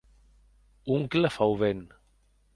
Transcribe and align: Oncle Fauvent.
Oncle 0.95 1.29
Fauvent. 1.29 1.93